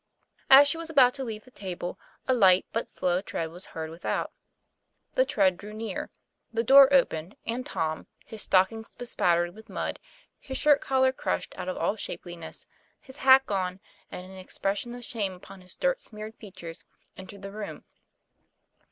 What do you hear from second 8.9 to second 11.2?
bespattered with mud, his shirt collar